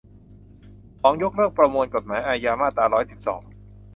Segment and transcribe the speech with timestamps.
[1.01, 3.41] สอง ยกเลิกประมวลกฎหมายอาญา มาตราร้อยสิบสอง